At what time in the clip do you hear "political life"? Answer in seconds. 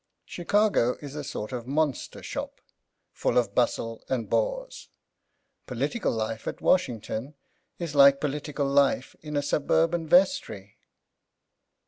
5.67-6.47, 8.19-9.15